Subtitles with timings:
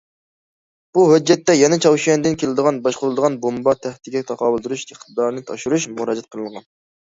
[0.97, 6.69] بۇ ھۆججەتتە يەنە چاۋشيەندىن كېلىدىغان باشقۇرۇلىدىغان بومبا تەھدىتىگە تاقابىل تۇرۇش ئىقتىدارىنى ئاشۇرۇش مۇراجىئەت قىلىنغان.